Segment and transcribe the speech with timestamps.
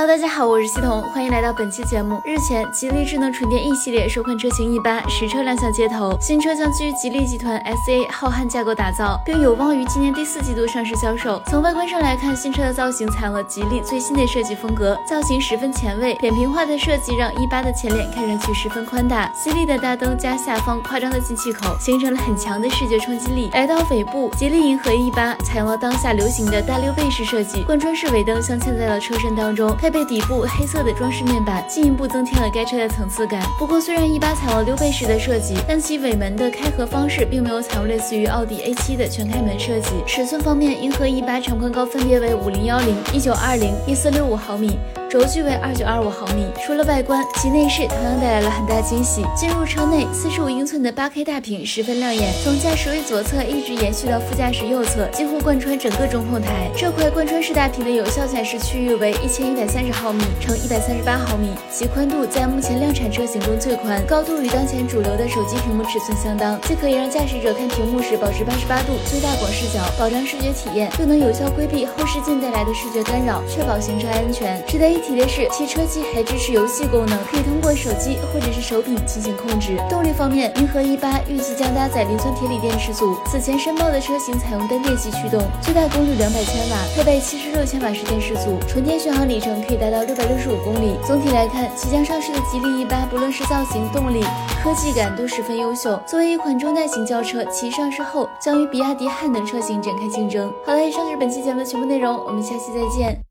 [0.00, 2.22] Hello，大家好，我是系统，欢迎来到本期节目。
[2.24, 11.38] 日前，吉利智能纯电 E 系列首款车型 E 八实车亮相街头，新车将基于吉利集团 SA 浩瀚架构打造，并有望于今年第四季度上市销售。
[11.44, 19.30] 从外观上来看，新车的造型采用了吉利最新的设计风格，造型十分前卫，扁平化的设计让 E 八的前脸看上去十分宽大。
[19.34, 23.50] 犀利的大灯加下方夸张的进气口，形成了很强的视觉冲击力。
[23.52, 30.70] 来到尾部，吉利银河 E 八采用了当下流行的大溜背式设计，贯穿式尾灯镶嵌在了车身当中，配背底部黑。
[30.70, 33.42] 色的装饰面板进一步增添了该车的层次感。
[33.58, 39.90] 不过，虽然 E 八采用溜背式的设计，但其尾门的开合方式并没有采用类似于奥迪 A 七的全开门设计。
[40.06, 44.78] 尺寸方面，银河 E 八长宽高分别为五零幺零、一九二零、一四六五毫米。
[45.10, 46.46] 轴距为二九二五毫米。
[46.64, 49.24] 除了外观，其内饰同样带来了很大惊喜。
[49.36, 56.70] 进入车内，四十五英寸的八 K 大屏十分亮眼，从驾驶位左侧一直延续到副驾驶右侧，几乎贯穿整个中控台。
[56.76, 74.64] 这块贯穿式大屏的有效显示区域为一千一百三十毫米乘一百三十八毫米，其宽度在目前量产车型中最宽，高度与当前主流的手机屏幕尺寸相当，既可以让驾驶者看屏幕时保持八十八度最大广视角，保障视觉体验，又能有效规避后视镜带来的视觉干扰，确保行车安全。
[74.68, 79.76] 值得一提的是，其车机还支持游戏功能，可以通过手机或者是手柄进行控制。
[79.88, 83.16] 动力方面，银河 E 八预计将搭载磷酸铁锂电池组。
[83.26, 90.96] 此前申报的车型采用单电机驱动，最大功率两百千瓦，配备七十六千瓦时电池组，纯电续航里程可以达到六百六十五公里。
[91.06, 94.22] 总体来看，即将上市的吉利 E 八，不论是造型、动力、
[94.62, 96.00] 科技感都十分优秀。
[96.06, 100.52] 作为一款中大型轿车，其上市后将与比亚迪汉等车型展开竞争。
[100.64, 103.29] 好了，以上就是本期节目的全部内容，我们下期再见。